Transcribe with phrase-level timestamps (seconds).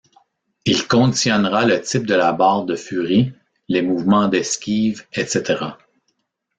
[0.65, 3.33] Il conditionnera le type de la barre de furie,
[3.67, 5.63] les mouvements d'esquive, etc.